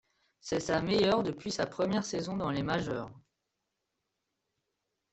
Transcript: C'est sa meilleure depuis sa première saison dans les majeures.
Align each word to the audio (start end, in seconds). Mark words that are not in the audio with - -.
C'est 0.39 0.59
sa 0.61 0.81
meilleure 0.81 1.21
depuis 1.21 1.51
sa 1.51 1.67
première 1.67 2.03
saison 2.03 2.35
dans 2.35 2.49
les 2.49 2.63
majeures. 2.63 3.11